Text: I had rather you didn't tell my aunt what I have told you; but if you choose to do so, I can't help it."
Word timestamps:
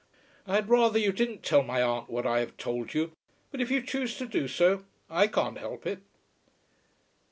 I 0.47 0.55
had 0.55 0.67
rather 0.67 0.97
you 0.97 1.11
didn't 1.11 1.43
tell 1.43 1.61
my 1.61 1.79
aunt 1.79 2.09
what 2.09 2.25
I 2.25 2.39
have 2.39 2.57
told 2.57 2.95
you; 2.95 3.11
but 3.51 3.61
if 3.61 3.69
you 3.69 3.83
choose 3.83 4.17
to 4.17 4.25
do 4.25 4.47
so, 4.47 4.83
I 5.11 5.27
can't 5.27 5.59
help 5.59 5.85
it." 5.85 6.01